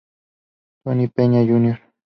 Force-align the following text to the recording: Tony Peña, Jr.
Tony 0.83 1.09
Peña, 1.09 1.43
Jr. 1.45 1.79